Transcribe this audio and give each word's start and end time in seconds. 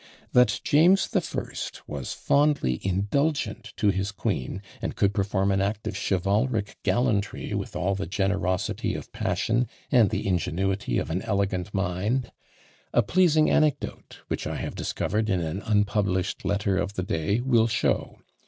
That 0.33 0.61
James 0.63 1.07
the 1.07 1.21
First 1.21 1.87
was 1.87 2.11
fondly 2.13 2.79
indulgent 2.81 3.71
to 3.77 3.89
his 3.91 4.11
queen, 4.11 4.63
and 4.81 4.95
could 4.95 5.13
perform 5.13 5.51
an 5.51 5.61
act 5.61 5.85
of 5.85 5.95
chivalric 5.95 6.75
gallantry 6.81 7.53
with 7.53 7.75
all 7.75 7.93
the 7.93 8.07
generosity 8.07 8.95
of 8.95 9.11
passion, 9.13 9.67
and 9.91 10.09
the 10.09 10.27
ingenuity 10.27 10.97
of 10.97 11.11
an 11.11 11.21
elegant 11.21 11.71
mind, 11.71 12.31
a 12.91 13.03
pleasing 13.03 13.51
anecdote 13.51 14.21
which 14.27 14.47
I 14.47 14.55
have 14.55 14.73
discovered 14.73 15.29
in 15.29 15.39
an 15.39 15.61
unpublished 15.61 16.43
letter 16.43 16.77
of 16.79 16.95
the 16.95 17.03
day 17.03 17.39
will 17.39 17.67
show. 17.67 18.17